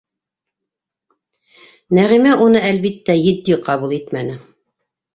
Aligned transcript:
Нәғимә 1.99 2.33
уны, 2.49 2.65
әлбиттә, 2.73 3.19
етди 3.23 3.63
ҡабул 3.71 3.99
итмәне. 4.03 4.43